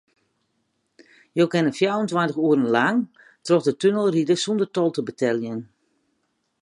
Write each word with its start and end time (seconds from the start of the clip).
Jo 1.39 1.45
kinne 1.55 1.73
fjouwerentweintich 1.79 2.41
oere 2.47 2.65
lang 2.75 2.97
troch 3.45 3.65
de 3.65 3.73
tunnel 3.81 4.09
ride 4.15 4.35
sûnder 4.37 4.69
tol 4.75 4.89
te 4.93 5.01
beteljen. 5.09 5.61